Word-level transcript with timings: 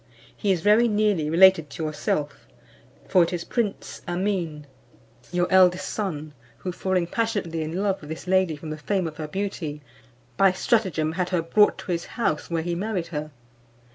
He 0.35 0.51
is 0.51 0.61
very 0.61 0.87
nearly 0.87 1.29
related 1.29 1.69
to 1.69 1.83
yourself, 1.83 2.47
for 3.07 3.21
it 3.21 3.31
is 3.31 3.43
prince 3.43 4.01
Amin, 4.07 4.65
your 5.31 5.45
eldest 5.51 5.89
son, 5.89 6.33
who 6.57 6.71
falling 6.71 7.05
passionately 7.05 7.61
in 7.61 7.83
love 7.83 8.01
with 8.01 8.09
this 8.09 8.25
lady 8.25 8.55
from 8.55 8.71
the 8.71 8.79
fame 8.79 9.05
of 9.05 9.17
her 9.17 9.27
beauty, 9.27 9.83
by 10.37 10.53
stratagem 10.53 11.11
had 11.11 11.29
her 11.29 11.43
brought 11.43 11.77
to 11.77 11.91
his 11.91 12.05
house, 12.17 12.49
where 12.49 12.63
he 12.63 12.73
married 12.73 13.07
her. 13.13 13.29